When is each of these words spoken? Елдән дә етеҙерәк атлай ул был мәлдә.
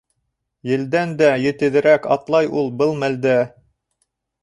Елдән 0.69 1.13
дә 1.19 1.29
етеҙерәк 1.45 2.09
атлай 2.19 2.53
ул 2.63 2.75
был 2.83 2.99
мәлдә. 3.05 3.39